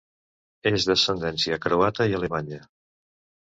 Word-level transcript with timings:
És 0.69 0.87
d'ascendència 0.91 1.61
croata 1.67 2.11
i 2.15 2.19
alemanya. 2.23 2.63